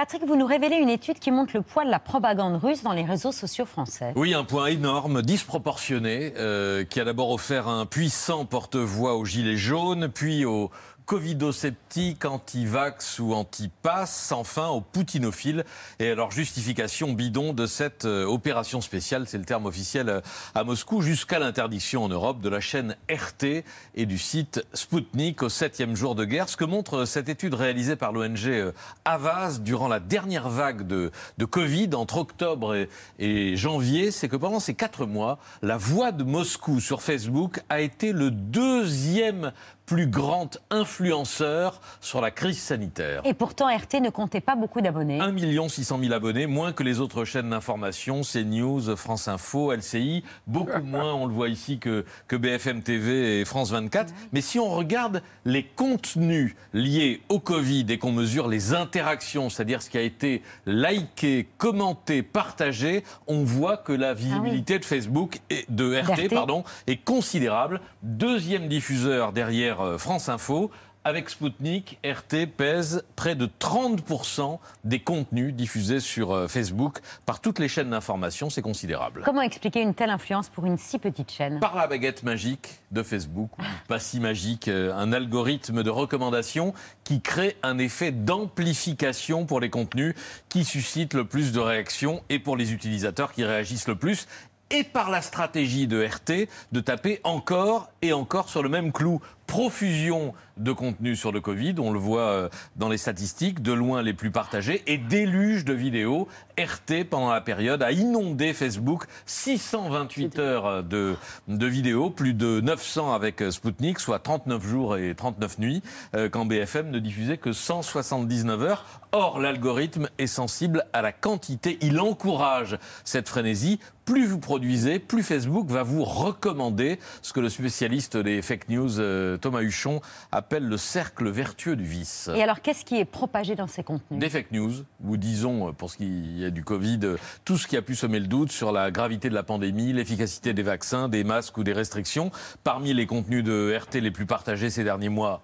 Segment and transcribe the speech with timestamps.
[0.00, 2.94] Patrick, vous nous révélez une étude qui montre le poids de la propagande russe dans
[2.94, 4.14] les réseaux sociaux français.
[4.16, 9.58] Oui, un point énorme, disproportionné, euh, qui a d'abord offert un puissant porte-voix aux Gilets
[9.58, 10.70] jaunes, puis aux
[11.10, 15.64] covidosceptiques, anti-vax ou anti-pass, enfin aux poutinophiles
[15.98, 20.20] et à leur justification bidon de cette euh, opération spéciale, c'est le terme officiel euh,
[20.54, 23.64] à Moscou, jusqu'à l'interdiction en Europe de la chaîne RT
[23.96, 26.48] et du site Sputnik au septième jour de guerre.
[26.48, 28.70] Ce que montre cette étude réalisée par l'ONG euh,
[29.04, 31.10] Avaz durant la dernière vague de,
[31.44, 32.86] Covid entre octobre
[33.18, 37.80] et janvier, c'est que pendant ces quatre mois, la voix de Moscou sur Facebook a
[37.80, 39.50] été le deuxième
[39.90, 43.22] plus grand influenceur sur la crise sanitaire.
[43.24, 45.18] Et pourtant, RT ne comptait pas beaucoup d'abonnés.
[45.20, 50.80] 1 600 000 abonnés, moins que les autres chaînes d'information, CNews, France Info, LCI, beaucoup
[50.84, 54.14] moins, on le voit ici, que, que BFM TV et France 24.
[54.32, 59.82] Mais si on regarde les contenus liés au Covid et qu'on mesure les interactions, c'est-à-dire
[59.82, 65.64] ce qui a été liké, commenté, partagé, on voit que la visibilité de Facebook et
[65.68, 67.80] de RT, pardon, est considérable.
[68.04, 70.70] Deuxième diffuseur derrière euh, France Info.
[71.02, 77.58] Avec Spoutnik, RT pèse près de 30% des contenus diffusés sur euh, Facebook par toutes
[77.58, 78.50] les chaînes d'information.
[78.50, 79.22] C'est considérable.
[79.24, 81.58] Comment expliquer une telle influence pour une si petite chaîne?
[81.58, 83.50] Par la baguette magique de Facebook,
[83.88, 89.70] pas si magique, euh, un algorithme de recommandation qui crée un effet d'amplification pour les
[89.70, 90.14] contenus
[90.50, 94.26] qui suscitent le plus de réactions et pour les utilisateurs qui réagissent le plus
[94.70, 99.20] et par la stratégie de RT de taper encore et encore sur le même clou.
[99.50, 104.02] Profusion de contenu sur le Covid, on le voit euh, dans les statistiques, de loin
[104.02, 106.28] les plus partagés, et déluge de vidéos.
[106.58, 111.16] RT, pendant la période, a inondé Facebook 628 heures de,
[111.48, 115.82] de vidéos, plus de 900 avec euh, Sputnik, soit 39 jours et 39 nuits,
[116.14, 118.84] euh, quand BFM ne diffusait que 179 heures.
[119.12, 121.78] Or, l'algorithme est sensible à la quantité.
[121.80, 123.80] Il encourage cette frénésie.
[124.04, 128.98] Plus vous produisez, plus Facebook va vous recommander ce que le spécialiste des fake news,
[129.40, 130.00] Thomas Huchon,
[130.32, 132.30] appelle le cercle vertueux du vice.
[132.34, 134.20] Et alors, qu'est-ce qui est propagé dans ces contenus?
[134.20, 134.72] Des fake news,
[135.04, 137.00] ou disons, pour ce qui est du Covid,
[137.44, 140.52] tout ce qui a pu semer le doute sur la gravité de la pandémie, l'efficacité
[140.52, 142.30] des vaccins, des masques ou des restrictions.
[142.64, 145.42] Parmi les contenus de RT les plus partagés ces derniers mois,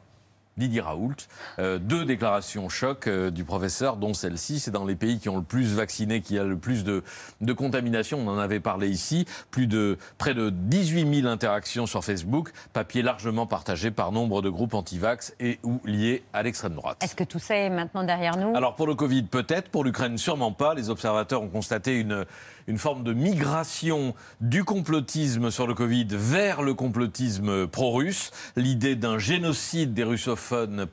[0.56, 1.16] Didier Raoult.
[1.58, 4.58] Euh, deux déclarations choc euh, du professeur, dont celle-ci.
[4.58, 7.04] C'est dans les pays qui ont le plus vacciné qu'il y a le plus de,
[7.42, 8.18] de, contamination.
[8.18, 9.26] On en avait parlé ici.
[9.50, 12.52] Plus de près de 18 000 interactions sur Facebook.
[12.72, 16.96] Papier largement partagé par nombre de groupes anti-vax et ou liés à l'extrême droite.
[17.02, 18.56] Est-ce que tout ça est maintenant derrière nous?
[18.56, 19.68] Alors pour le Covid, peut-être.
[19.68, 20.72] Pour l'Ukraine, sûrement pas.
[20.72, 22.24] Les observateurs ont constaté une,
[22.66, 28.30] une forme de migration du complotisme sur le Covid vers le complotisme pro-russe.
[28.56, 30.45] L'idée d'un génocide des russophones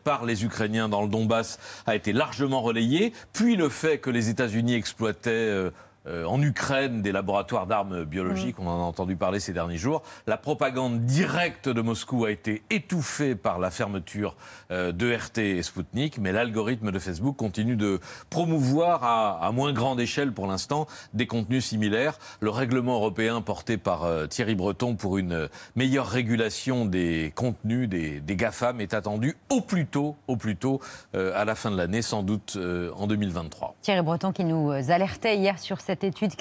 [0.04, 4.30] par les Ukrainiens dans le Donbass a été largement relayé, puis le fait que les
[4.30, 5.72] États-Unis exploitaient
[6.08, 9.78] euh, euh, en Ukraine des laboratoires d'armes biologiques, on en a entendu parler ces derniers
[9.78, 10.04] jours.
[10.28, 14.36] La propagande directe de Moscou a été étouffée par la fermeture
[14.72, 18.00] euh, de RT et Sputnik, mais l'algorithme de Facebook continue de
[18.30, 22.18] promouvoir à, moins grande échelle pour l'instant des contenus similaires.
[22.40, 28.20] Le règlement européen porté par euh, Thierry Breton pour une meilleure régulation des contenus des,
[28.20, 30.80] des GAFAM est attendu au plus tôt, au plus tôt
[31.14, 32.58] à la fin de l'année, sans doute
[32.96, 33.76] en 2023.
[33.82, 36.32] Thierry Breton qui nous alertait hier sur cette cette étude